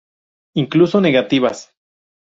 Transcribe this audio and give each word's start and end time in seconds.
Incluso 0.55 0.99
negativas. 0.99 1.75